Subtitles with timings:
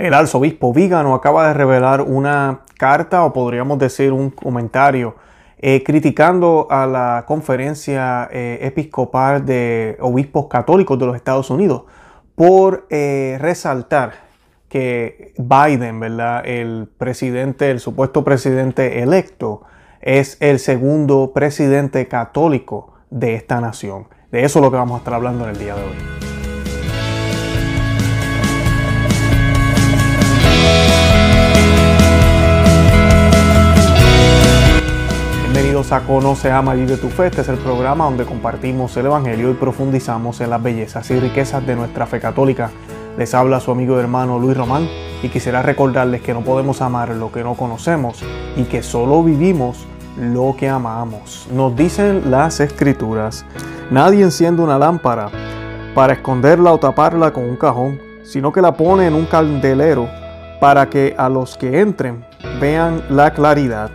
[0.00, 5.14] El arzobispo Vígano acaba de revelar una carta o podríamos decir un comentario
[5.58, 11.82] eh, criticando a la conferencia eh, episcopal de obispos católicos de los Estados Unidos
[12.34, 14.12] por eh, resaltar
[14.70, 16.46] que Biden, ¿verdad?
[16.46, 19.64] el presidente, el supuesto presidente electo,
[20.00, 24.06] es el segundo presidente católico de esta nación.
[24.32, 26.29] De eso es lo que vamos a estar hablando en el día de hoy.
[35.80, 37.28] Bienvenidos a Conoce, Ama Vive tu Fe.
[37.28, 41.66] Este es el programa donde compartimos el Evangelio y profundizamos en las bellezas y riquezas
[41.66, 42.70] de nuestra fe católica.
[43.16, 44.86] Les habla su amigo y hermano Luis Román
[45.22, 48.22] y quisiera recordarles que no podemos amar lo que no conocemos
[48.56, 49.86] y que solo vivimos
[50.18, 51.48] lo que amamos.
[51.50, 53.46] Nos dicen las escrituras,
[53.90, 55.30] nadie enciende una lámpara
[55.94, 60.10] para esconderla o taparla con un cajón, sino que la pone en un candelero
[60.60, 62.22] para que a los que entren
[62.60, 63.90] vean la claridad.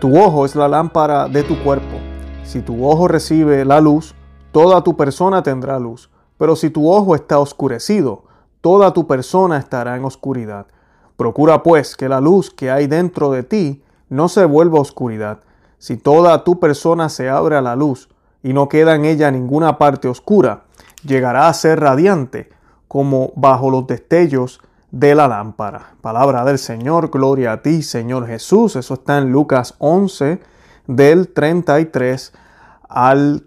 [0.00, 1.98] Tu ojo es la lámpara de tu cuerpo.
[2.42, 4.14] Si tu ojo recibe la luz,
[4.50, 6.08] toda tu persona tendrá luz.
[6.38, 8.24] Pero si tu ojo está oscurecido,
[8.62, 10.68] toda tu persona estará en oscuridad.
[11.18, 15.40] Procura pues que la luz que hay dentro de ti no se vuelva oscuridad.
[15.76, 18.08] Si toda tu persona se abre a la luz
[18.42, 20.62] y no queda en ella ninguna parte oscura,
[21.04, 22.48] llegará a ser radiante
[22.88, 25.94] como bajo los destellos de la lámpara.
[26.00, 28.76] Palabra del Señor, gloria a ti, Señor Jesús.
[28.76, 30.40] Eso está en Lucas 11,
[30.86, 32.32] del 33
[32.88, 33.44] al,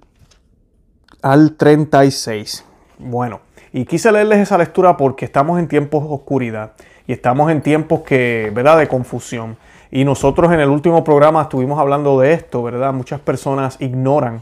[1.22, 2.66] al 36.
[3.00, 6.74] Bueno, y quise leerles esa lectura porque estamos en tiempos de oscuridad
[7.08, 9.58] y estamos en tiempos que, ¿verdad?, de confusión.
[9.92, 12.94] Y nosotros en el último programa estuvimos hablando de esto, ¿verdad?
[12.94, 14.42] Muchas personas ignoran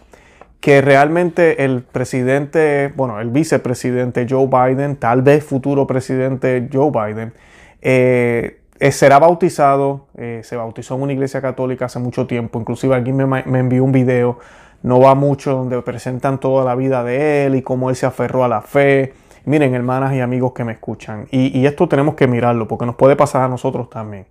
[0.61, 7.33] que realmente el presidente, bueno, el vicepresidente Joe Biden, tal vez futuro presidente Joe Biden,
[7.81, 12.93] eh, eh, será bautizado, eh, se bautizó en una iglesia católica hace mucho tiempo, inclusive
[12.93, 14.37] alguien me, envió un video,
[14.83, 18.43] no va mucho, donde presentan toda la vida de él y cómo él se aferró
[18.43, 19.13] a la fe.
[19.45, 22.95] Miren, hermanas y amigos que me escuchan, y, y esto tenemos que mirarlo porque nos
[22.95, 24.27] puede pasar a nosotros también.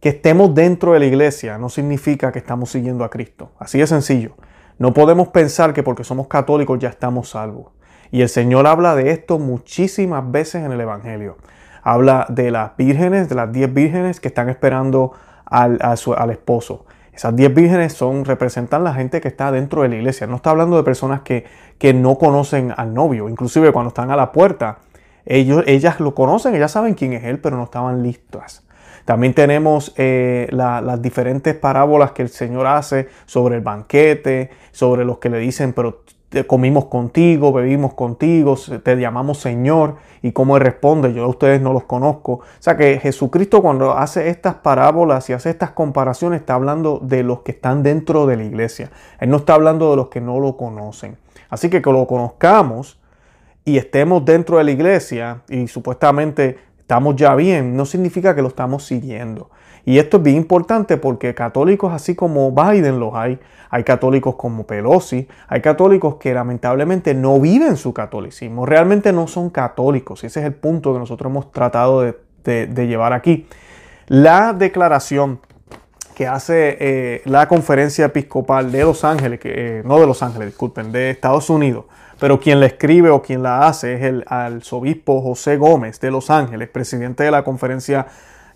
[0.00, 3.86] Que estemos dentro de la iglesia no significa que estamos siguiendo a Cristo, así de
[3.86, 4.32] sencillo.
[4.78, 7.72] No podemos pensar que porque somos católicos ya estamos salvos.
[8.10, 11.36] Y el Señor habla de esto muchísimas veces en el Evangelio.
[11.82, 15.12] Habla de las vírgenes, de las diez vírgenes que están esperando
[15.44, 15.80] al,
[16.30, 16.86] esposo.
[17.12, 20.26] Esas diez vírgenes son, representan la gente que está dentro de la iglesia.
[20.26, 21.44] No está hablando de personas que,
[21.78, 23.28] que no conocen al novio.
[23.28, 24.78] Inclusive cuando están a la puerta,
[25.26, 28.64] ellos, ellas lo conocen, ellas saben quién es él, pero no estaban listas.
[29.08, 35.16] También tenemos eh, las diferentes parábolas que el Señor hace sobre el banquete, sobre los
[35.16, 36.02] que le dicen, pero
[36.46, 41.84] comimos contigo, bebimos contigo, te llamamos Señor, y cómo responde, yo a ustedes no los
[41.84, 42.32] conozco.
[42.32, 47.22] O sea que Jesucristo cuando hace estas parábolas y hace estas comparaciones está hablando de
[47.22, 48.90] los que están dentro de la iglesia.
[49.20, 51.16] Él no está hablando de los que no lo conocen.
[51.48, 53.00] Así que que lo conozcamos
[53.64, 58.48] y estemos dentro de la iglesia y supuestamente estamos ya bien, no significa que lo
[58.48, 59.50] estamos siguiendo.
[59.84, 63.38] Y esto es bien importante porque católicos así como Biden los hay,
[63.68, 69.50] hay católicos como Pelosi, hay católicos que lamentablemente no viven su catolicismo, realmente no son
[69.50, 70.24] católicos.
[70.24, 73.46] Y ese es el punto que nosotros hemos tratado de, llevar aquí.
[74.06, 75.40] La declaración
[76.14, 80.48] que hace eh, la conferencia episcopal de Los Ángeles, que, eh, no de Los Ángeles,
[80.48, 81.84] disculpen, de Estados Unidos,
[82.18, 86.30] pero quien la escribe o quien la hace es el arzobispo José Gómez de Los
[86.30, 88.06] Ángeles, presidente de la conferencia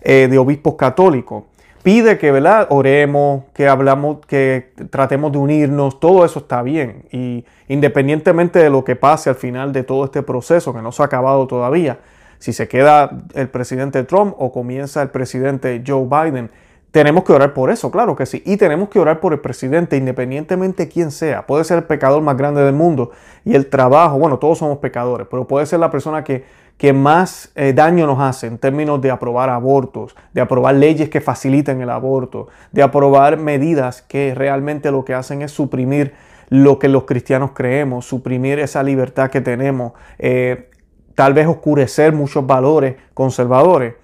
[0.01, 1.45] eh, de obispos católicos.
[1.83, 2.67] Pide que, ¿verdad?
[2.69, 7.03] Oremos, que hablamos, que tratemos de unirnos, todo eso está bien.
[7.11, 11.01] Y independientemente de lo que pase al final de todo este proceso, que no se
[11.01, 11.99] ha acabado todavía,
[12.39, 16.51] si se queda el presidente Trump o comienza el presidente Joe Biden,
[16.93, 18.43] tenemos que orar por eso, claro que sí.
[18.45, 21.47] Y tenemos que orar por el presidente, independientemente de quién sea.
[21.47, 23.09] Puede ser el pecador más grande del mundo
[23.43, 26.45] y el trabajo, bueno, todos somos pecadores, pero puede ser la persona que,
[26.77, 31.19] que más eh, daño nos hace en términos de aprobar abortos, de aprobar leyes que
[31.19, 36.13] faciliten el aborto, de aprobar medidas que realmente lo que hacen es suprimir
[36.49, 40.69] lo que los cristianos creemos, suprimir esa libertad que tenemos, eh,
[41.15, 43.95] tal vez oscurecer muchos valores conservadores.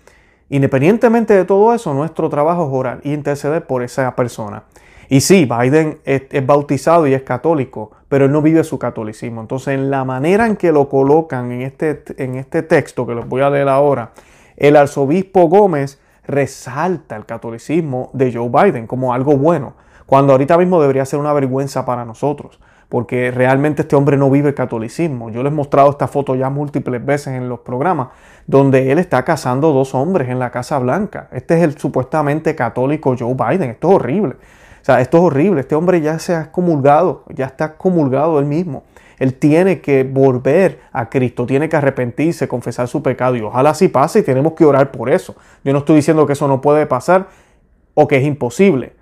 [0.49, 4.63] Independientemente de todo eso, nuestro trabajo es orar y interceder por esa persona.
[5.09, 9.41] Y sí, Biden es, bautizado y es católico, pero él no vive su catolicismo.
[9.41, 13.27] Entonces, en la manera en que lo colocan en este, en este texto que les
[13.27, 14.11] voy a leer ahora,
[14.55, 19.73] el arzobispo Gómez resalta el catolicismo de Joe Biden como algo bueno,
[20.05, 22.59] cuando ahorita mismo debería ser una vergüenza para nosotros.
[22.89, 25.29] Porque realmente este hombre no vive catolicismo.
[25.29, 28.09] Yo les he mostrado esta foto ya múltiples veces en los programas,
[28.47, 31.29] donde él está casando dos hombres en la Casa Blanca.
[31.31, 33.69] Este es el supuestamente católico Joe Biden.
[33.69, 34.35] Esto es horrible.
[34.81, 35.61] O sea, esto es horrible.
[35.61, 38.83] Este hombre ya se ha comulgado, ya está comulgado él mismo.
[39.19, 43.89] Él tiene que volver a Cristo, tiene que arrepentirse, confesar su pecado y ojalá así
[43.89, 45.35] pase y tenemos que orar por eso.
[45.63, 47.27] Yo no estoy diciendo que eso no puede pasar
[47.93, 48.93] o que es imposible,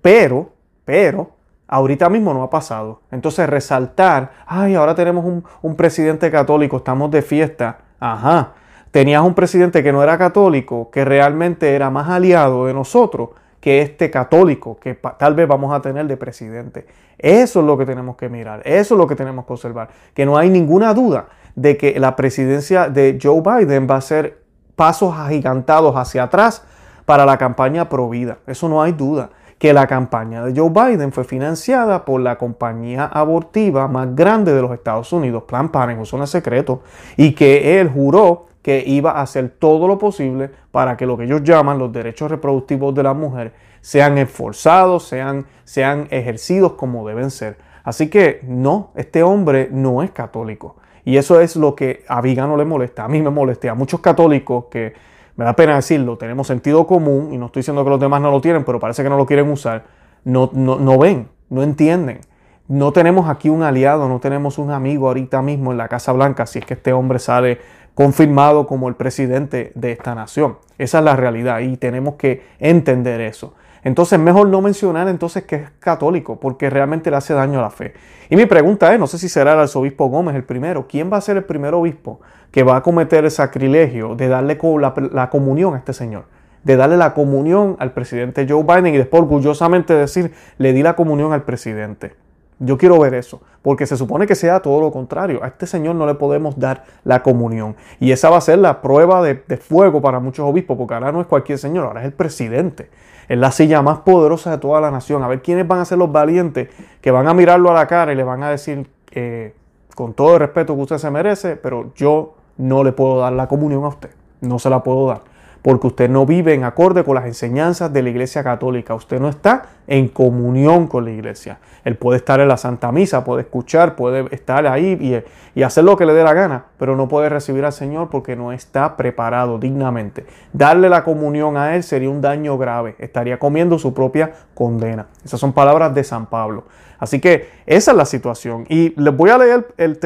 [0.00, 0.50] pero,
[0.86, 1.33] pero,
[1.74, 3.00] ahorita mismo no ha pasado.
[3.10, 8.52] Entonces resaltar, ay, ahora tenemos un, presidente católico, estamos de fiesta, ajá.
[8.92, 13.30] Tenías un presidente que no era católico, que realmente era más aliado de nosotros
[13.60, 16.86] que este católico que tal vez vamos a tener de presidente.
[17.18, 20.24] Eso es lo que tenemos que mirar, eso es lo que tenemos que observar, que
[20.24, 21.26] no hay ninguna duda
[21.56, 24.44] de que la presidencia de Joe Biden va a ser
[24.76, 26.62] pasos agigantados hacia atrás
[27.04, 28.38] para la campaña pro vida.
[28.46, 29.30] Eso no hay duda.
[29.64, 34.60] Que la campaña de Joe Biden fue financiada por la compañía abortiva más grande de
[34.60, 36.82] los Estados Unidos, Planned Parenthood, es secreto,
[37.16, 41.24] y que él juró que iba a hacer todo lo posible para que lo que
[41.24, 47.30] ellos llaman los derechos reproductivos de la mujer sean esforzados, sean, sean ejercidos como deben
[47.30, 47.56] ser.
[47.84, 50.76] Así que no, este hombre no es católico.
[51.06, 54.00] Y eso es lo que a Vigano le molesta, a mí me molesta, a muchos
[54.00, 54.92] católicos que,
[55.36, 58.30] me da pena decirlo, tenemos sentido común, y no estoy diciendo que los demás no
[58.30, 59.84] lo tienen, pero parece que no lo quieren usar,
[60.24, 62.20] no, no, no ven, no entienden.
[62.66, 66.46] No tenemos aquí un aliado, no tenemos un amigo ahorita mismo en la Casa Blanca
[66.46, 67.58] si es que este hombre sale
[67.94, 70.58] confirmado como el presidente de esta nación.
[70.78, 73.54] Esa es la realidad y tenemos que entender eso.
[73.84, 77.70] Entonces, mejor no mencionar entonces que es católico, porque realmente le hace daño a la
[77.70, 77.92] fe.
[78.30, 81.18] Y mi pregunta es, no sé si será el arzobispo Gómez el primero, ¿quién va
[81.18, 82.20] a ser el primer obispo
[82.50, 86.24] que va a cometer el sacrilegio de darle la, la comunión a este señor?
[86.62, 90.96] De darle la comunión al presidente Joe Biden y después orgullosamente decir, le di la
[90.96, 92.23] comunión al presidente.
[92.60, 95.42] Yo quiero ver eso, porque se supone que sea todo lo contrario.
[95.42, 97.76] A este Señor no le podemos dar la comunión.
[97.98, 101.20] Y esa va a ser la prueba de, fuego para muchos obispos, porque ahora no
[101.20, 102.90] es cualquier Señor, ahora es el presidente.
[103.28, 105.22] Es la silla más poderosa de toda la nación.
[105.22, 106.68] A ver quiénes van a ser los valientes
[107.00, 109.54] que van a mirarlo a la cara y le van a decir, eh,
[109.94, 113.48] con todo el respeto que usted se merece, pero yo no le puedo dar la
[113.48, 114.10] comunión a usted.
[114.40, 115.33] No se la puedo dar
[115.64, 118.94] porque usted no vive en acorde con las enseñanzas de la Iglesia Católica.
[118.94, 121.58] Usted no está en comunión con la Iglesia.
[121.86, 125.24] Él puede estar en la Santa Misa, puede escuchar, puede estar ahí
[125.56, 128.36] y, hacer lo que le dé la gana, pero no puede recibir al Señor porque
[128.36, 130.26] no está preparado dignamente.
[130.52, 132.94] Darle la comunión a Él sería un daño grave.
[132.98, 135.06] Estaría comiendo su propia condena.
[135.24, 136.64] Esas son palabras de San Pablo.
[136.98, 138.66] Así que esa es la situación.
[138.68, 139.98] Y les voy a leer el,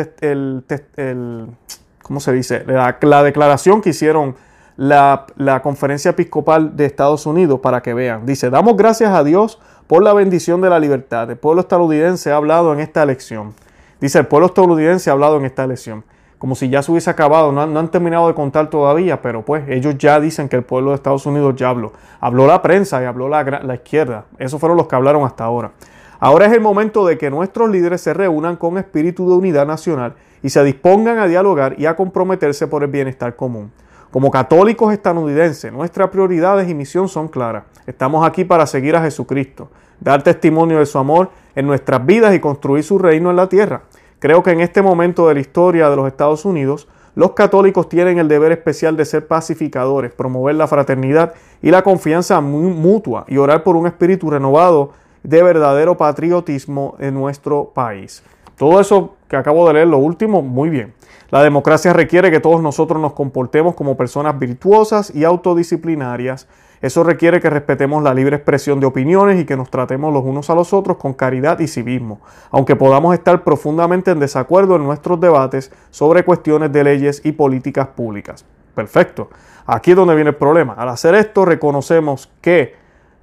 [2.01, 2.63] ¿cómo se dice?
[2.65, 4.37] La declaración que hicieron
[4.79, 8.25] la, Conferencia Episcopal de Estados Unidos para que vean.
[8.25, 9.59] Dice, damos gracias a Dios
[9.89, 11.29] por la bendición de la libertad.
[11.31, 13.55] El pueblo estadounidense ha hablado en esta elección.
[14.01, 16.05] Dice, el pueblo estadounidense ha hablado en esta elección.
[16.39, 19.99] Como si ya se hubiese acabado, no han, terminado de contar todavía, pero pues ellos
[19.99, 21.93] ya dicen que el pueblo de Estados Unidos ya habló.
[22.21, 24.27] Habló la prensa y habló la, la izquierda.
[24.39, 25.73] Esos fueron los que hablaron hasta ahora.
[26.21, 30.15] Ahora es el momento de que nuestros líderes se reúnan con espíritu de unidad nacional
[30.41, 33.73] y se dispongan a dialogar y a comprometerse por el bienestar común.
[34.11, 37.65] Como católicos estadounidenses, nuestras prioridades y misión son claras.
[37.87, 39.69] Estamos aquí para seguir a Jesucristo,
[40.01, 43.83] dar testimonio de su amor en nuestras vidas y construir su reino en la tierra.
[44.19, 48.19] Creo que en este momento de la historia de los Estados Unidos, los católicos tienen
[48.19, 53.63] el deber especial de ser pacificadores, promover la fraternidad y la confianza mutua y orar
[53.63, 54.93] por un espíritu renovado
[55.23, 58.23] de verdadero patriotismo en nuestro país.
[58.57, 60.95] Todo eso que acabo de leer, lo último, muy bien.
[61.31, 66.49] La democracia requiere que todos nosotros nos comportemos como personas virtuosas y autodisciplinarias.
[66.81, 70.49] Eso requiere que respetemos la libre expresión de opiniones y que nos tratemos los unos
[70.49, 72.21] a los otros con caridad y civismo,
[72.51, 77.89] aunque podamos estar profundamente en desacuerdo en nuestros debates sobre cuestiones de leyes y políticas
[77.89, 78.47] públicas.
[78.75, 79.29] Perfecto.
[79.67, 80.73] Aquí es donde viene el problema.
[80.75, 82.75] Al hacer esto reconocemos que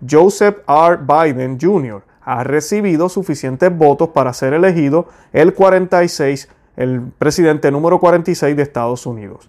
[0.08, 1.00] Joseph R.
[1.02, 8.58] Biden Jr ha recibido suficientes votos para ser elegido el 46, el presidente número 46
[8.58, 9.48] de Estados Unidos.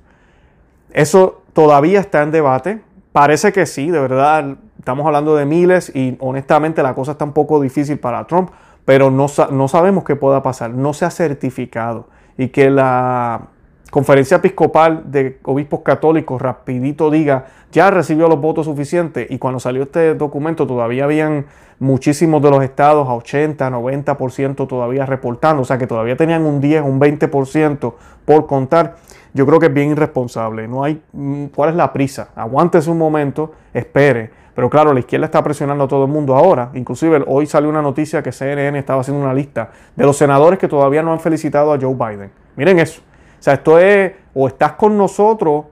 [0.92, 2.82] Eso todavía está en debate.
[3.12, 7.32] Parece que sí, de verdad, estamos hablando de miles y honestamente la cosa está un
[7.32, 8.50] poco difícil para Trump,
[8.84, 10.70] pero no, sabemos qué pueda pasar.
[10.70, 13.48] No se ha certificado y que la
[13.90, 19.82] conferencia episcopal de obispos católicos rapidito diga, ya recibió los votos suficientes y cuando salió
[19.82, 21.44] este documento todavía habían
[21.78, 26.58] muchísimos de los estados a 80, 90% todavía reportando, o sea que todavía tenían un
[26.58, 27.92] 10, un 20%
[28.24, 28.96] por contar.
[29.34, 30.66] yo creo que es bien irresponsable.
[30.66, 32.30] No hay, mm, ¿cuál es la prisa?
[32.34, 34.30] Aguántese un momento, espere.
[34.54, 36.70] Pero claro, la izquierda está presionando a todo el mundo ahora.
[36.72, 40.66] Inclusive hoy salió una noticia que CNN estaba haciendo una lista de los senadores que
[40.66, 42.30] todavía no han felicitado a Joe Biden.
[42.56, 43.02] Miren eso.
[43.38, 45.66] O sea, esto es, o estás con nosotros,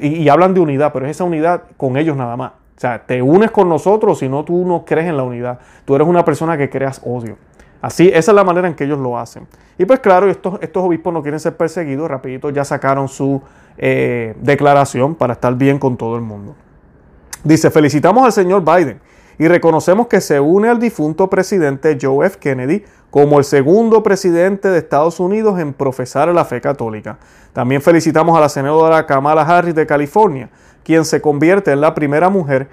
[0.00, 2.52] y hablan de unidad, pero es esa unidad con ellos nada más.
[2.76, 5.58] O sea, te unes con nosotros, si no tú no crees en la unidad.
[5.84, 7.36] Tú eres una persona que creas odio.
[7.82, 9.46] Así, esa es la manera en que ellos lo hacen.
[9.78, 13.42] Y pues claro, estos, estos obispos no quieren ser perseguidos, rapidito ya sacaron su
[13.78, 16.54] eh, declaración para estar bien con todo el mundo.
[17.42, 19.00] Dice, felicitamos al señor Biden
[19.40, 22.38] y reconocemos que se une al difunto presidente Joe F.
[22.38, 27.16] Kennedy como el segundo presidente de Estados Unidos en profesar la fe católica.
[27.54, 30.50] También felicitamos a la senadora Kamala Harris de California,
[30.84, 32.68] quien se convierte en la primera mujer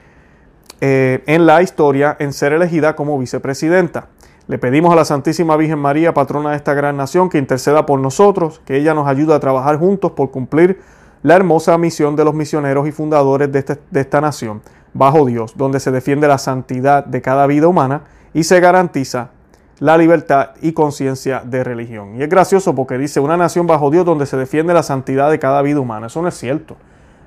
[0.82, 4.10] eh, en la historia en ser elegida como vicepresidenta.
[4.48, 8.02] Le pedimos a la Santísima Virgen María, patrona de esta gran nación, que interceda por
[8.02, 10.82] nosotros, que ella nos ayude a trabajar juntos por cumplir
[11.28, 14.62] la hermosa misión de los misioneros y fundadores de, este, de esta nación,
[14.94, 18.04] bajo Dios, donde se defiende la santidad de cada vida humana
[18.34, 19.32] y se garantiza
[19.80, 22.16] la libertad y conciencia de religión.
[22.16, 25.38] Y es gracioso porque dice una nación bajo Dios donde se defiende la santidad de
[25.38, 26.08] cada vida humana.
[26.08, 26.78] Eso no es cierto.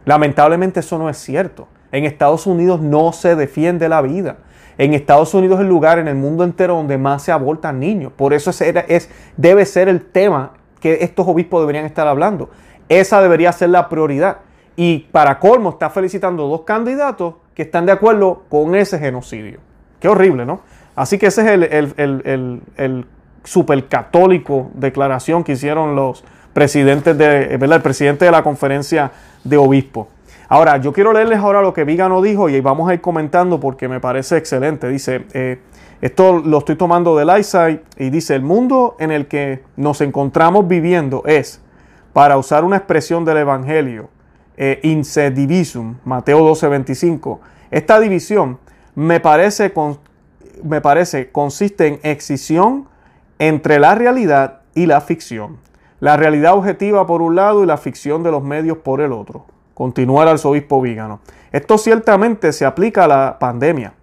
[0.06, 1.68] Lamentablemente eso no es cierto.
[1.92, 4.38] En Estados Unidos no se defiende la vida.
[4.78, 8.14] En Estados Unidos es el lugar en el mundo entero donde más se abortan niños.
[8.16, 12.48] Por eso es, debe ser el tema que estos obispos deberían estar hablando.
[12.90, 14.38] Esa debería ser la prioridad.
[14.76, 19.60] Y para colmo está felicitando dos candidatos que están de acuerdo con ese genocidio.
[20.00, 20.60] Qué horrible, ¿no?
[20.96, 23.06] Así que ese es el, el, el, el
[23.44, 27.54] supercatólico declaración que hicieron los presidentes de.
[27.54, 29.12] El presidente de la conferencia
[29.44, 30.08] de obispos.
[30.48, 33.86] Ahora, yo quiero leerles ahora lo que Vigano dijo y vamos a ir comentando porque
[33.86, 34.88] me parece excelente.
[34.88, 35.60] Dice, eh,
[36.00, 40.66] esto lo estoy tomando del eyesight y dice, el mundo en el que nos encontramos
[40.66, 41.62] viviendo es,
[42.12, 44.08] para usar una expresión del Evangelio,
[44.56, 47.40] eh, insedivisum, Mateo 12, 25.
[47.70, 48.58] Esta división
[48.94, 49.72] me parece,
[50.62, 52.88] me parece consiste en excisión
[53.38, 55.58] entre la realidad y la ficción.
[56.00, 59.46] La realidad objetiva por un lado y la ficción de los medios por el otro.
[59.74, 61.20] Continúa el arzobispo Vígano.
[61.52, 63.94] Esto ciertamente se aplica a la pandemia,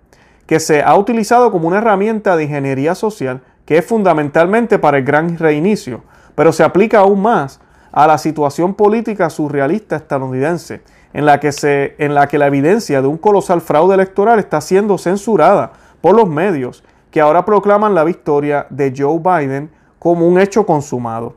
[0.45, 5.03] que se ha utilizado como una herramienta de ingeniería social que es fundamentalmente para el
[5.03, 6.01] gran reinicio,
[6.35, 7.59] pero se aplica aún más
[7.97, 10.81] a la situación política surrealista estadounidense,
[11.13, 14.61] en la que, se, en la, que la evidencia de un colosal fraude electoral está
[14.61, 20.39] siendo censurada por los medios que ahora proclaman la victoria de Joe Biden como un
[20.39, 21.33] hecho consumado.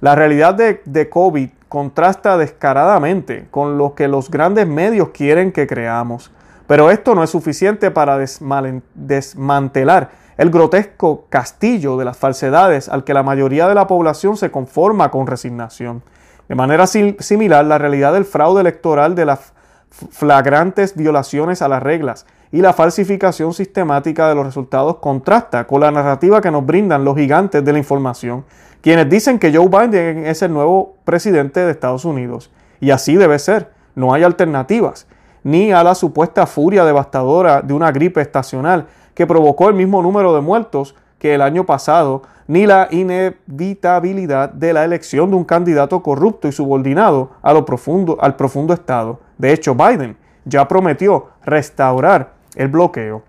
[0.00, 5.66] La realidad de, de COVID contrasta descaradamente con lo que los grandes medios quieren que
[5.66, 6.30] creamos.
[6.66, 8.18] Pero esto no es suficiente para
[8.94, 14.50] desmantelar el grotesco castillo de las falsedades al que la mayoría de la población se
[14.50, 16.02] conforma con resignación.
[16.48, 19.52] De manera similar, la realidad del fraude electoral de las
[19.90, 25.90] flagrantes violaciones a las reglas y la falsificación sistemática de los resultados contrasta con la
[25.90, 28.44] narrativa que nos brindan los gigantes de la información
[28.82, 32.50] quienes dicen que Joe Biden es el nuevo presidente de Estados Unidos.
[32.80, 33.70] Y así debe ser.
[33.94, 35.06] No hay alternativas.
[35.44, 40.34] Ni a la supuesta furia devastadora de una gripe estacional que provocó el mismo número
[40.34, 46.02] de muertos que el año pasado, ni la inevitabilidad de la elección de un candidato
[46.02, 49.20] corrupto y subordinado a lo profundo, al profundo Estado.
[49.38, 53.22] De hecho, Biden ya prometió restaurar el bloqueo.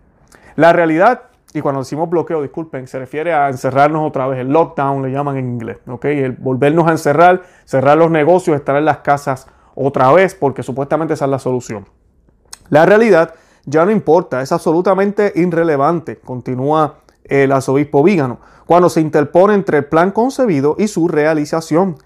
[0.55, 1.21] La realidad
[1.53, 5.37] y cuando decimos bloqueo, disculpen, se refiere a encerrarnos otra vez, el lockdown le llaman
[5.37, 6.05] en inglés, ¿ok?
[6.05, 11.13] El volvernos a encerrar, cerrar los negocios, estar en las casas otra vez, porque supuestamente
[11.13, 11.85] esa es la solución.
[12.69, 19.53] La realidad ya no importa, es absolutamente irrelevante, continúa el arzobispo Vígano, cuando se interpone
[19.53, 21.97] entre el plan concebido y su realización.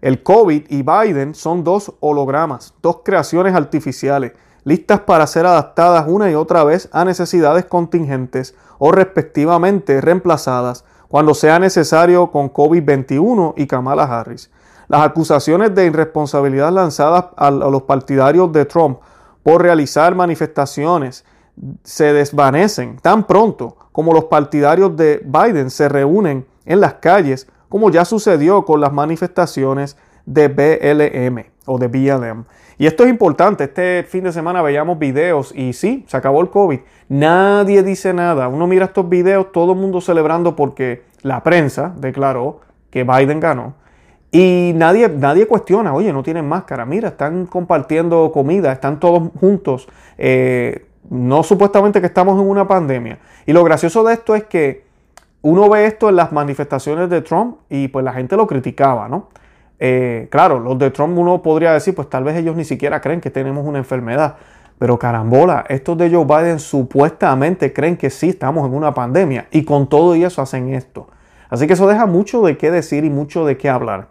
[0.00, 4.32] El COVID y Biden son dos hologramas, dos creaciones artificiales
[4.66, 11.34] listas para ser adaptadas una y otra vez a necesidades contingentes o respectivamente reemplazadas cuando
[11.34, 14.50] sea necesario con COVID-21 y Kamala Harris.
[14.88, 18.98] Las acusaciones de irresponsabilidad lanzadas a los partidarios de Trump
[19.46, 21.24] por realizar manifestaciones
[21.84, 27.88] se desvanecen tan pronto como los partidarios de Biden se reúnen en las calles, como
[27.90, 32.44] ya sucedió con las manifestaciones de BLM o de BLM.
[32.76, 36.50] Y esto es importante, este fin de semana veíamos videos y sí, se acabó el
[36.50, 36.80] COVID.
[37.08, 38.48] Nadie dice nada.
[38.48, 43.74] Uno mira estos videos, todo el mundo celebrando porque la prensa declaró que Biden ganó.
[44.30, 49.88] Y nadie, nadie cuestiona, oye, no tienen máscara, mira, están compartiendo comida, están todos juntos.
[50.18, 53.18] Eh, no supuestamente que estamos en una pandemia.
[53.46, 54.84] Y lo gracioso de esto es que
[55.42, 59.28] uno ve esto en las manifestaciones de Trump y pues la gente lo criticaba, ¿no?
[59.78, 63.20] Eh, claro, los de Trump uno podría decir, pues tal vez ellos ni siquiera creen
[63.20, 64.36] que tenemos una enfermedad.
[64.78, 69.64] Pero carambola, estos de Joe Biden supuestamente creen que sí estamos en una pandemia y
[69.64, 71.08] con todo y eso hacen esto.
[71.48, 74.08] Así que eso deja mucho de qué decir y mucho de qué hablar.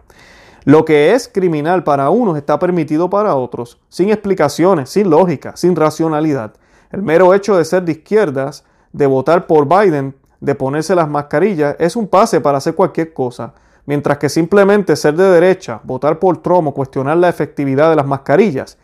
[0.64, 5.76] Lo que es criminal para unos está permitido para otros, sin explicaciones, sin lógica, sin
[5.76, 6.54] racionalidad.
[6.92, 11.76] El mero hecho de ser de izquierdas, de votar por Biden, de ponerse las mascarillas,
[11.78, 13.54] es un pase para hacer cualquier cosa.
[13.86, 18.08] Mientras que simplemente ser de derecha, votar por Trump o cuestionar la efectividad de las
[18.08, 18.80] mascarillas,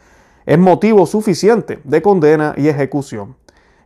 [0.46, 3.36] es motivo suficiente de condena y ejecución.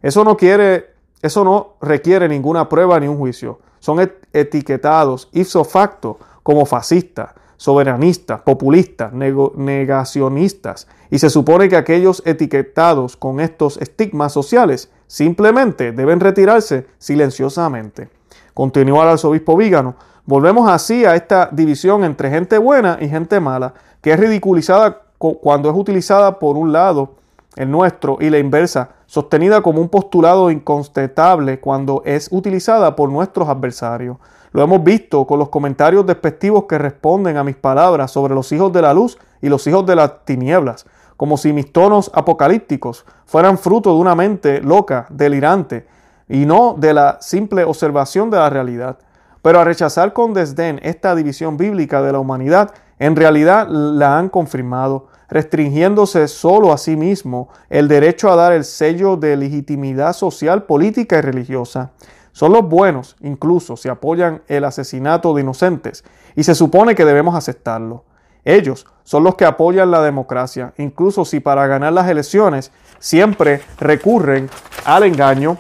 [0.02, 3.60] Eso no quiere, eso no requiere ninguna prueba ni un juicio.
[3.86, 4.00] Son
[4.34, 13.40] etiquetados ipso facto como fascistas, soberanistas, populistas, negacionistas, y se supone que aquellos etiquetados con
[13.40, 18.10] estos estigmas sociales simplemente deben retirarse silenciosamente.
[18.56, 19.98] Continúa el arzobispo Vígano.
[20.26, 25.70] Volvemos así a esta división entre gente buena y gente mala, que es ridiculizada cuando
[25.70, 27.18] es utilizada por un lado
[27.56, 33.48] el nuestro y la inversa, sostenida como un postulado incontestable cuando es utilizada por nuestros
[33.48, 34.18] adversarios.
[34.52, 38.72] Lo hemos visto con los comentarios despectivos que responden a mis palabras sobre los hijos
[38.72, 40.86] de la luz y los hijos de las tinieblas,
[41.18, 45.88] como si mis tonos apocalípticos fueran fruto de una mente loca, delirante,
[46.28, 48.98] y no de la simple observación de la realidad.
[49.42, 54.30] Pero a rechazar con desdén esta división bíblica de la humanidad, en realidad la han
[54.30, 60.64] confirmado, restringiéndose solo a sí mismo el derecho a dar el sello de legitimidad social,
[60.64, 61.92] política y religiosa.
[62.32, 66.04] Son los buenos, incluso si apoyan el asesinato de inocentes,
[66.36, 68.04] y se supone que debemos aceptarlo.
[68.44, 74.50] Ellos son los que apoyan la democracia, incluso si para ganar las elecciones siempre recurren
[74.84, 75.58] al engaño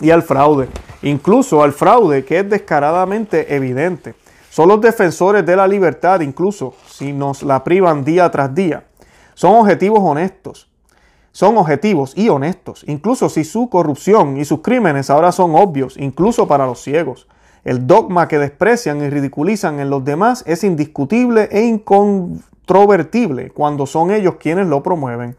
[0.00, 0.68] y al fraude,
[1.02, 4.14] incluso al fraude que es descaradamente evidente.
[4.54, 8.84] Son los defensores de la libertad, incluso si nos la privan día tras día.
[9.34, 10.70] Son objetivos honestos,
[11.32, 16.46] son objetivos y honestos, incluso si su corrupción y sus crímenes ahora son obvios, incluso
[16.46, 17.26] para los ciegos.
[17.64, 24.12] El dogma que desprecian y ridiculizan en los demás es indiscutible e incontrovertible cuando son
[24.12, 25.36] ellos quienes lo promueven.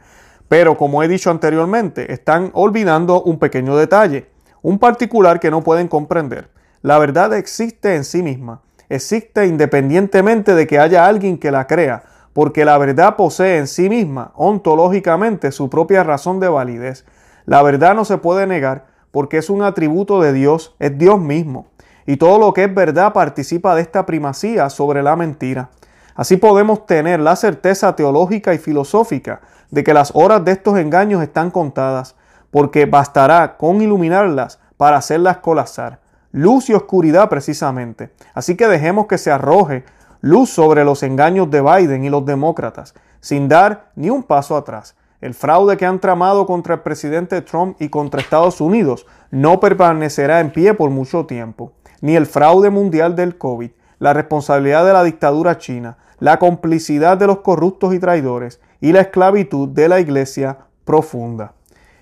[0.49, 4.27] Pero como he dicho anteriormente, están olvidando un pequeño detalle,
[4.61, 6.49] un particular que no pueden comprender.
[6.81, 12.03] La verdad existe en sí misma, existe independientemente de que haya alguien que la crea,
[12.33, 17.05] porque la verdad posee en sí misma, ontológicamente, su propia razón de validez.
[17.45, 21.67] La verdad no se puede negar porque es un atributo de Dios, es Dios mismo.
[22.05, 25.69] Y todo lo que es verdad participa de esta primacía sobre la mentira.
[26.15, 31.23] Así podemos tener la certeza teológica y filosófica de que las horas de estos engaños
[31.23, 32.15] están contadas,
[32.51, 35.99] porque bastará con iluminarlas para hacerlas colapsar.
[36.35, 38.11] Luz y oscuridad precisamente.
[38.33, 39.85] Así que dejemos que se arroje
[40.19, 44.97] luz sobre los engaños de Biden y los demócratas, sin dar ni un paso atrás.
[45.21, 50.41] El fraude que han tramado contra el presidente Trump y contra Estados Unidos no permanecerá
[50.41, 51.71] en pie por mucho tiempo,
[52.01, 57.27] ni el fraude mundial del COVID, la responsabilidad de la dictadura china, la complicidad de
[57.27, 61.53] los corruptos y traidores y la esclavitud de la iglesia profunda.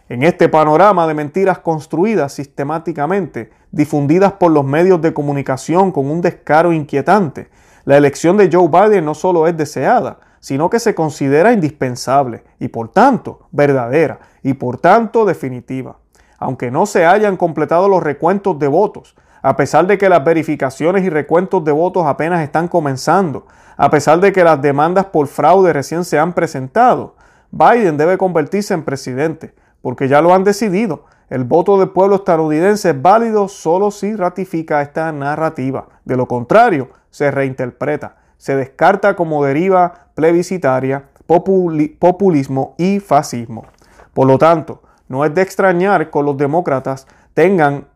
[0.09, 6.19] En este panorama de mentiras construidas sistemáticamente, difundidas por los medios de comunicación con un
[6.19, 7.49] descaro inquietante,
[7.85, 12.67] la elección de Joe Biden no solo es deseada, sino que se considera indispensable y
[12.67, 15.99] por tanto verdadera y por tanto definitiva.
[16.37, 21.05] Aunque no se hayan completado los recuentos de votos, a pesar de que las verificaciones
[21.05, 25.71] y recuentos de votos apenas están comenzando, a pesar de que las demandas por fraude
[25.71, 27.15] recién se han presentado,
[27.51, 31.03] Biden debe convertirse en presidente, porque ya lo han decidido.
[31.29, 35.89] El voto del pueblo estadounidense es válido solo si ratifica esta narrativa.
[36.05, 43.65] De lo contrario, se reinterpreta, se descarta como deriva plebiscitaria, populismo y fascismo.
[44.13, 47.87] Por lo tanto, no es de extrañar que los demócratas tengan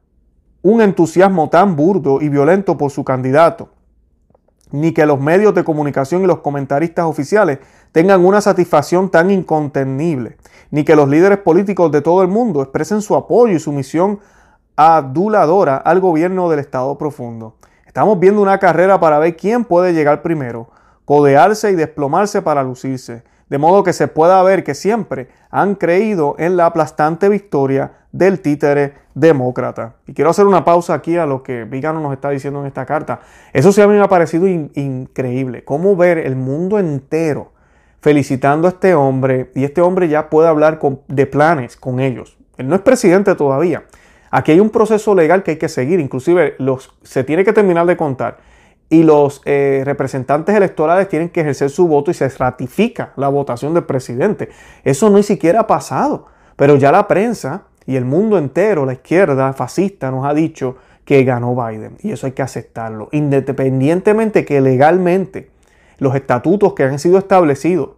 [0.61, 3.69] un entusiasmo tan burdo y violento por su candidato,
[4.71, 7.59] ni que los medios de comunicación y los comentaristas oficiales
[7.91, 10.37] tengan una satisfacción tan incontenible,
[10.71, 14.19] ni que los líderes políticos de todo el mundo expresen su apoyo y su misión
[14.75, 17.55] aduladora al gobierno del Estado profundo.
[17.85, 20.69] Estamos viendo una carrera para ver quién puede llegar primero,
[21.05, 26.35] codearse y desplomarse para lucirse, de modo que se pueda ver que siempre han creído
[26.37, 29.95] en la aplastante victoria del títere demócrata.
[30.05, 32.85] Y quiero hacer una pausa aquí a lo que Vigano nos está diciendo en esta
[32.85, 33.21] carta.
[33.53, 37.51] Eso sí a mí me ha parecido increíble, cómo ver el mundo entero
[37.99, 42.37] felicitando a este hombre y este hombre ya puede hablar de planes con ellos.
[42.57, 43.83] Él no es presidente todavía,
[44.29, 46.55] Aquí hay un proceso legal que hay que seguir, inclusive
[47.03, 48.37] se tiene que terminar de contar.
[48.89, 53.73] Y los eh, representantes electorales tienen que ejercer su voto y se ratifica la votación
[53.73, 54.49] del presidente.
[54.83, 58.93] Eso no ni siquiera ha pasado, pero ya la prensa y el mundo entero, la
[58.93, 64.59] izquierda fascista, nos ha dicho que ganó Biden y eso hay que aceptarlo, independientemente que
[64.59, 65.51] legalmente
[65.99, 67.91] los estatutos que han sido establecidos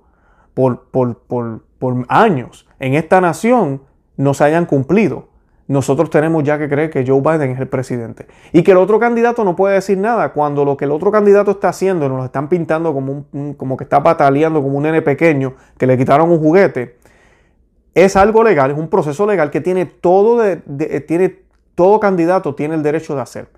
[0.54, 3.82] por, por, por, por años en esta nación
[4.15, 5.29] no se hayan cumplido
[5.70, 8.26] nosotros tenemos ya que creer que Joe Biden es el presidente.
[8.52, 11.52] Y que el otro candidato no puede decir nada cuando lo que el otro candidato
[11.52, 15.04] está haciendo nos lo están pintando como, un, como que está pataleando como un nene
[15.04, 16.98] pequeño que le quitaron un juguete.
[17.94, 20.58] Es algo legal, es un proceso legal que tiene todo, de,
[21.02, 21.44] tiene,
[21.76, 23.50] todo candidato tiene el derecho de hacer.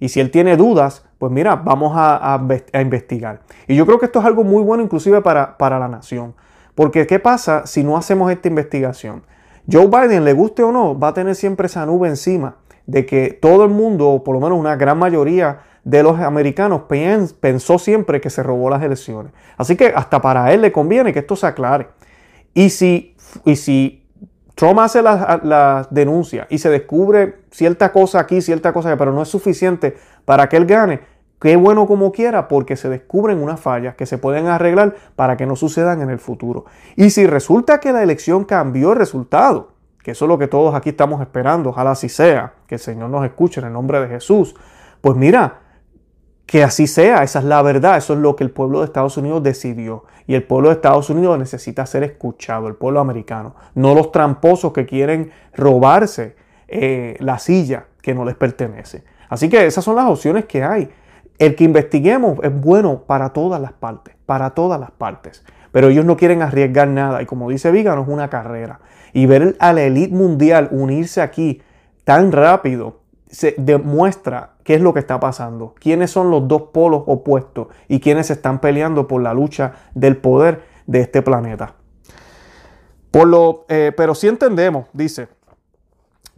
[0.00, 2.34] Y si él tiene dudas, pues mira, vamos a,
[2.72, 3.40] a, investigar.
[3.66, 6.34] Y yo creo que esto es algo muy bueno inclusive para, para la nación.
[6.74, 9.22] Porque ¿qué pasa si no hacemos esta investigación?
[9.70, 13.38] Joe Biden, le guste o no, va a tener siempre esa nube encima de que
[13.40, 16.82] todo el mundo, o por lo menos una gran mayoría de los americanos,
[17.40, 19.32] pensó siempre que se robó las elecciones.
[19.58, 21.88] Así que hasta para él le conviene que esto se aclare.
[22.54, 24.06] Y si, y si
[24.54, 29.12] Trump hace las la denuncias y se descubre cierta cosa aquí, cierta cosa allá, pero
[29.12, 31.00] no es suficiente para que él gane,
[31.40, 35.46] Qué bueno como quiera porque se descubren unas fallas que se pueden arreglar para que
[35.46, 36.64] no sucedan en el futuro.
[36.96, 39.72] Y si resulta que la elección cambió el resultado,
[40.02, 43.10] que eso es lo que todos aquí estamos esperando, ojalá así sea, que el Señor
[43.10, 44.56] nos escuche en el nombre de Jesús,
[45.00, 45.60] pues mira,
[46.48, 49.18] que así sea, esa es la verdad, eso es lo que el pueblo de Estados
[49.18, 50.04] Unidos decidió.
[50.26, 54.72] Y el pueblo de Estados Unidos necesita ser escuchado, el pueblo americano, no los tramposos
[54.72, 59.04] que quieren robarse eh, la silla que no les pertenece.
[59.28, 60.88] Así que esas son las opciones que hay.
[61.38, 65.44] El que investiguemos es bueno para todas las partes, para todas las partes.
[65.72, 67.22] Pero ellos no quieren arriesgar nada.
[67.22, 68.80] Y como dice Vigano, es una carrera.
[69.12, 71.62] Y ver a la élite mundial unirse aquí
[72.04, 77.02] tan rápido se demuestra qué es lo que está pasando, quiénes son los dos polos
[77.06, 81.74] opuestos y quiénes están peleando por la lucha del poder de este planeta.
[83.10, 85.28] Por lo, eh, pero si entendemos, dice,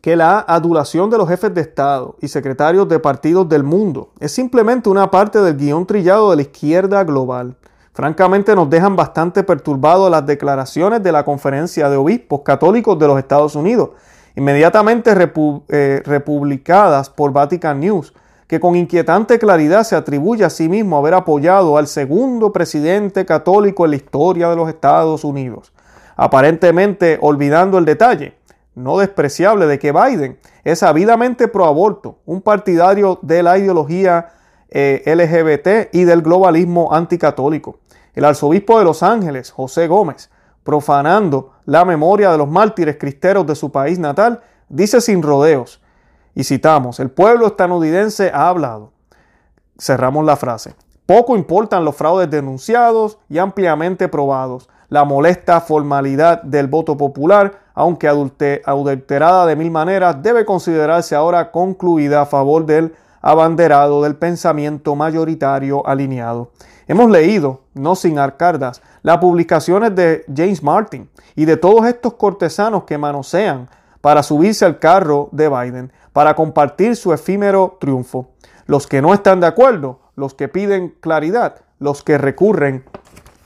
[0.01, 4.33] que la adulación de los jefes de Estado y secretarios de partidos del mundo es
[4.33, 7.57] simplemente una parte del guion trillado de la izquierda global.
[7.93, 13.19] Francamente nos dejan bastante perturbados las declaraciones de la conferencia de obispos católicos de los
[13.19, 13.91] Estados Unidos,
[14.37, 15.11] inmediatamente
[15.69, 18.15] eh, republicadas por Vatican News,
[18.47, 23.85] que con inquietante claridad se atribuye a sí mismo haber apoyado al segundo presidente católico
[23.85, 25.73] en la historia de los Estados Unidos,
[26.17, 28.40] aparentemente olvidando el detalle
[28.75, 34.29] no despreciable de que Biden es sabidamente pro-aborto, un partidario de la ideología
[34.69, 37.81] eh, LGBT y del globalismo anticatólico.
[38.15, 40.31] El arzobispo de Los Ángeles, José Gómez,
[40.63, 45.81] profanando la memoria de los mártires cristeros de su país natal, dice sin rodeos,
[46.35, 48.93] y citamos, el pueblo estadounidense ha hablado.
[49.79, 50.75] Cerramos la frase.
[51.07, 58.09] Poco importan los fraudes denunciados y ampliamente probados, la molesta formalidad del voto popular, aunque
[58.09, 65.87] adulterada de mil maneras, debe considerarse ahora concluida a favor del abanderado del pensamiento mayoritario
[65.87, 66.51] alineado.
[66.89, 72.83] Hemos leído, no sin arcardas, las publicaciones de James Martin y de todos estos cortesanos
[72.83, 73.69] que manosean
[74.01, 78.31] para subirse al carro de Biden, para compartir su efímero triunfo.
[78.67, 82.85] Los que no están de acuerdo, los que piden claridad, los que recurren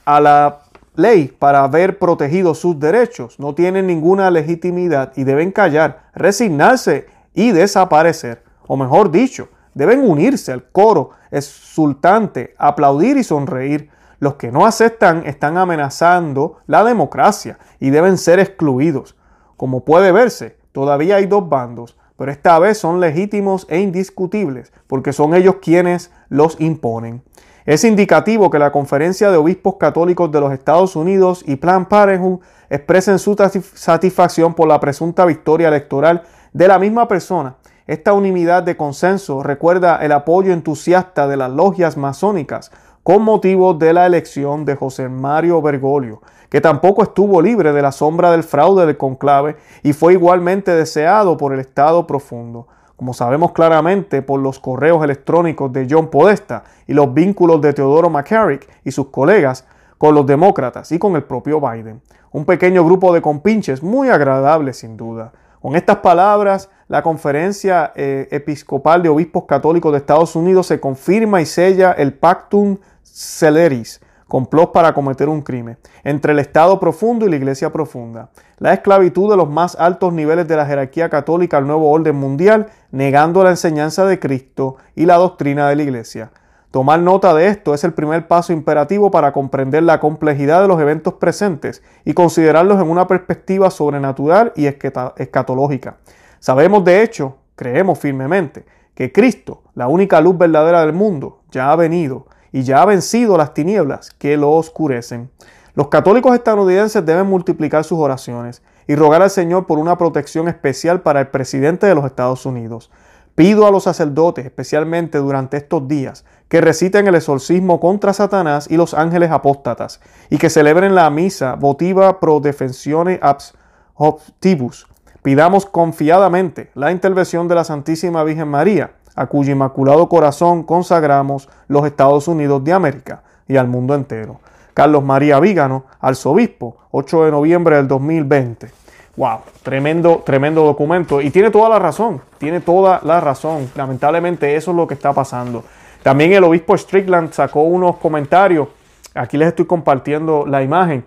[0.07, 0.64] a la
[0.95, 7.53] ley para haber protegido sus derechos no tienen ninguna legitimidad y deben callar, resignarse y
[7.53, 8.43] desaparecer.
[8.67, 13.91] O mejor dicho, deben unirse al coro exultante, aplaudir y sonreír.
[14.21, 19.17] Los que no aceptan están amenazando la democracia y deben ser excluidos.
[19.57, 25.13] Como puede verse, todavía hay dos bandos, pero esta vez son legítimos e indiscutibles, porque
[25.13, 27.23] son ellos quienes los imponen.
[27.67, 32.41] Es indicativo que la Conferencia de Obispos Católicos de los Estados Unidos y Plan Parenthood
[32.69, 33.35] expresen su
[33.75, 37.57] satisfacción por la presunta victoria electoral de la misma persona.
[37.87, 42.71] Esta unidad de consenso recuerda el apoyo entusiasta de las logias masónicas
[43.03, 47.93] con motivo de la elección de José Mario Bergoglio, que tampoco estuvo libre de la
[47.93, 53.53] sombra del fraude del conclave y fue igualmente deseado por el Estado profundo como sabemos
[53.53, 58.91] claramente por los correos electrónicos de John Podesta y los vínculos de Teodoro McCarrick y
[58.93, 59.67] sus colegas
[59.99, 62.01] con los demócratas y con el propio Biden.
[62.31, 65.33] Un pequeño grupo de compinches muy agradable sin duda.
[65.61, 71.41] Con estas palabras, la Conferencia eh, Episcopal de Obispos Católicos de Estados Unidos se confirma
[71.41, 77.31] y sella el Pactum Celeris, complot para cometer un crimen, entre el Estado profundo y
[77.31, 81.67] la Iglesia profunda, la esclavitud de los más altos niveles de la jerarquía católica al
[81.67, 86.31] nuevo orden mundial, negando la enseñanza de Cristo y la doctrina de la Iglesia.
[86.71, 90.81] Tomar nota de esto es el primer paso imperativo para comprender la complejidad de los
[90.81, 95.99] eventos presentes y considerarlos en una perspectiva sobrenatural y escatológica.
[96.41, 98.65] Sabemos de hecho, creemos firmemente,
[98.97, 103.37] que Cristo, la única luz verdadera del mundo, ya ha venido y ya ha vencido
[103.37, 105.29] las tinieblas que lo oscurecen.
[105.75, 111.03] Los católicos estadounidenses deben multiplicar sus oraciones y rogar al Señor por una protección especial
[111.03, 112.93] para el presidente de los Estados Unidos.
[113.35, 118.77] Pido a los sacerdotes, especialmente durante estos días, que reciten el exorcismo contra Satanás y
[118.77, 119.99] los ángeles apóstatas,
[120.31, 123.53] y que celebren la misa votiva pro defensione abs
[123.95, 124.87] optibus.
[125.23, 131.87] Pidamos confiadamente la intervención de la Santísima Virgen María, a cuyo inmaculado corazón consagramos los
[131.87, 134.41] Estados Unidos de América y al mundo entero.
[134.75, 138.71] Carlos María Vígano, arzobispo, 8 de noviembre del 2020.
[139.17, 141.21] Wow, tremendo, tremendo documento.
[141.21, 143.71] Y tiene toda la razón, tiene toda la razón.
[143.77, 145.65] Lamentablemente eso es lo que está pasando.
[146.03, 148.69] También el obispo Strickland sacó unos comentarios.
[149.15, 151.05] Aquí les estoy compartiendo la imagen.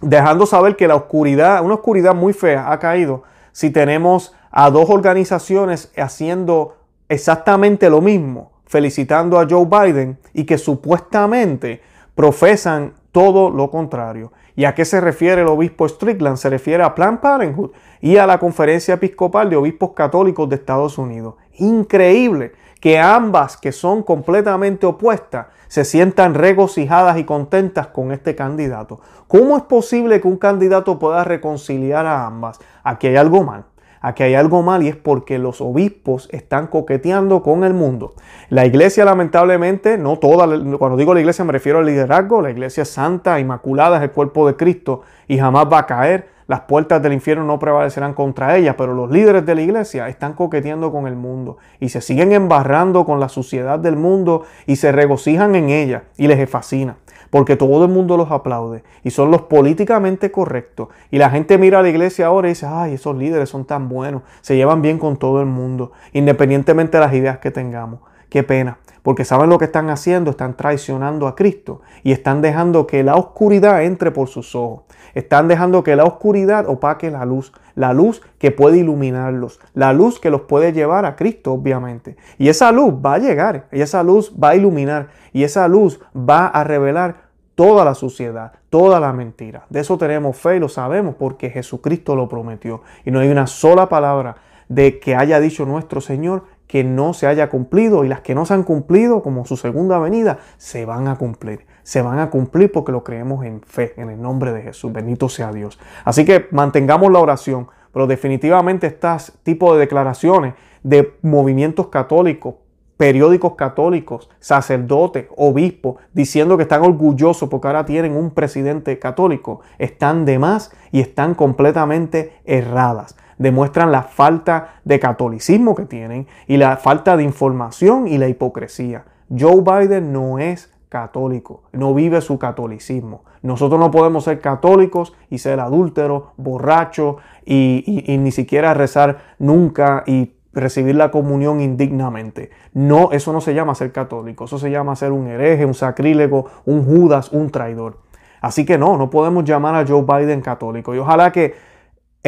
[0.00, 4.88] Dejando saber que la oscuridad, una oscuridad muy fea ha caído si tenemos a dos
[4.88, 6.76] organizaciones haciendo
[7.08, 11.80] exactamente lo mismo, felicitando a Joe Biden y que supuestamente
[12.14, 14.32] profesan todo lo contrario.
[14.54, 16.36] ¿Y a qué se refiere el obispo Strickland?
[16.36, 20.98] Se refiere a Planned Parenthood y a la Conferencia Episcopal de Obispos Católicos de Estados
[20.98, 21.36] Unidos.
[21.58, 29.00] Increíble que ambas, que son completamente opuestas, se sientan regocijadas y contentas con este candidato.
[29.26, 32.58] ¿Cómo es posible que un candidato pueda reconciliar a ambas?
[32.82, 33.64] Aquí hay algo mal.
[34.00, 38.14] Aquí hay algo mal y es porque los obispos están coqueteando con el mundo.
[38.48, 40.46] La iglesia lamentablemente, no toda,
[40.78, 44.10] cuando digo la iglesia me refiero al liderazgo, la iglesia es santa, inmaculada, es el
[44.12, 46.38] cuerpo de Cristo y jamás va a caer.
[46.46, 50.32] Las puertas del infierno no prevalecerán contra ella, pero los líderes de la iglesia están
[50.32, 54.90] coqueteando con el mundo y se siguen embarrando con la suciedad del mundo y se
[54.90, 56.96] regocijan en ella y les fascina
[57.30, 60.88] porque todo el mundo los aplaude y son los políticamente correctos.
[61.10, 63.88] Y la gente mira a la iglesia ahora y dice, ay, esos líderes son tan
[63.88, 68.00] buenos, se llevan bien con todo el mundo, independientemente de las ideas que tengamos.
[68.28, 72.86] Qué pena, porque saben lo que están haciendo, están traicionando a Cristo y están dejando
[72.86, 74.82] que la oscuridad entre por sus ojos.
[75.14, 80.20] Están dejando que la oscuridad opaque la luz, la luz que puede iluminarlos, la luz
[80.20, 82.18] que los puede llevar a Cristo, obviamente.
[82.36, 86.00] Y esa luz va a llegar, y esa luz va a iluminar, y esa luz
[86.14, 89.64] va a revelar toda la suciedad, toda la mentira.
[89.70, 92.82] De eso tenemos fe y lo sabemos porque Jesucristo lo prometió.
[93.06, 94.36] Y no hay una sola palabra
[94.68, 98.46] de que haya dicho nuestro Señor que no se haya cumplido y las que no
[98.46, 101.66] se han cumplido, como su segunda venida, se van a cumplir.
[101.82, 104.92] Se van a cumplir porque lo creemos en fe, en el nombre de Jesús.
[104.92, 105.80] Bendito sea Dios.
[106.04, 112.56] Así que mantengamos la oración, pero definitivamente estas tipo de declaraciones de movimientos católicos,
[112.98, 120.26] periódicos católicos, sacerdotes, obispos, diciendo que están orgullosos porque ahora tienen un presidente católico, están
[120.26, 126.76] de más y están completamente erradas demuestran la falta de catolicismo que tienen y la
[126.76, 129.04] falta de información y la hipocresía.
[129.36, 133.24] Joe Biden no es católico, no vive su catolicismo.
[133.42, 140.02] Nosotros no podemos ser católicos y ser adúlteros, borrachos y, y, ni siquiera rezar nunca
[140.06, 142.50] y recibir la comunión indignamente.
[142.72, 146.46] No, eso no se llama ser católico, eso se llama ser un hereje, un sacrílego,
[146.64, 147.98] un Judas, un traidor.
[148.40, 150.94] Así que no, no podemos llamar a Joe Biden católico.
[150.94, 151.54] Y ojalá que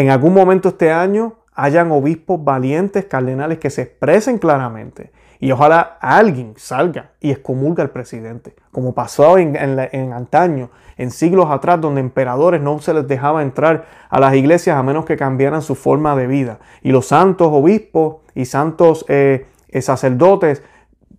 [0.00, 5.12] en algún momento este año hayan obispos valientes, cardenales que se expresen claramente.
[5.38, 11.50] Y ojalá alguien salga y excomulga al presidente, como pasó en, en, antaño, en siglos
[11.50, 15.62] atrás, donde emperadores no se les dejaba entrar a las iglesias a menos que cambiaran
[15.62, 16.58] su forma de vida.
[16.82, 20.62] Y los santos obispos y santos eh, eh, sacerdotes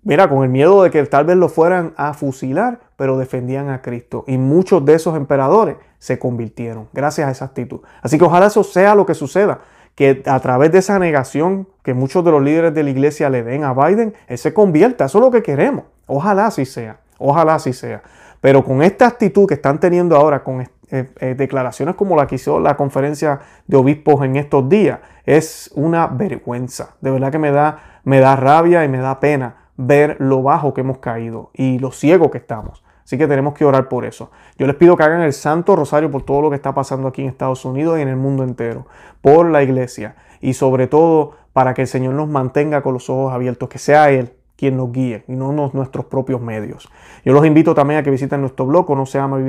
[0.03, 3.81] mira, con el miedo de que tal vez lo fueran a fusilar, pero defendían a
[3.81, 4.23] Cristo.
[4.27, 7.81] Y muchos de esos emperadores se convirtieron gracias a esa actitud.
[8.01, 9.59] Así que ojalá eso sea lo que suceda,
[9.95, 13.43] que a través de esa negación que muchos de los líderes de la iglesia le
[13.43, 15.05] den a Biden, él se convierta.
[15.05, 15.85] Eso es lo que queremos.
[16.07, 16.97] Ojalá así sea.
[17.17, 18.01] Ojalá así sea.
[18.39, 22.35] Pero con esta actitud que están teniendo ahora, con eh, eh, declaraciones como la que
[22.35, 26.95] hizo la conferencia de obispos en estos días, es una vergüenza.
[27.01, 30.73] De verdad que me da, me da rabia y me da pena ver lo bajo
[30.73, 32.83] que hemos caído y lo ciego que estamos.
[33.03, 34.31] Así que tenemos que orar por eso.
[34.57, 37.21] Yo les pido que hagan el Santo Rosario por todo lo que está pasando aquí
[37.21, 38.85] en Estados Unidos y en el mundo entero,
[39.21, 43.33] por la iglesia y sobre todo para que el Señor nos mantenga con los ojos
[43.33, 46.87] abiertos, que sea Él quien nos guíe y no nuestros propios medios.
[47.25, 49.39] Yo los invito también a que visiten nuestro blog, no se llama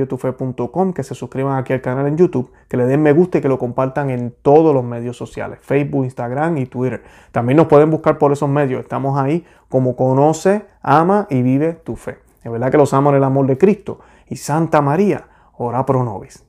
[0.94, 3.48] que se suscriban aquí al canal en YouTube, que le den me gusta y que
[3.48, 7.02] lo compartan en todos los medios sociales, Facebook, Instagram y Twitter.
[7.30, 11.96] También nos pueden buscar por esos medios, estamos ahí como conoce, ama y vive tu
[11.96, 12.16] fe.
[12.42, 14.00] Es verdad que los amo en el amor de Cristo.
[14.30, 15.26] Y Santa María,
[15.58, 16.42] ora pro nobis.